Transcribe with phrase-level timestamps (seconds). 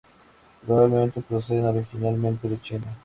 [0.65, 2.97] Probablemente proceden originalmente de China.